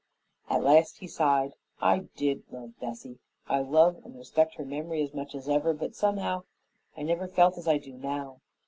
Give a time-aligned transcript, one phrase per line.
[0.49, 3.19] At last he signed, "I DID love Bessie.
[3.47, 5.75] I love and respect her memory as much as ever.
[5.75, 6.45] But somehow
[6.97, 8.39] I never felt as I do now.